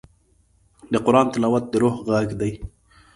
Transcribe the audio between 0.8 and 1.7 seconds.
د قرآن تلاوت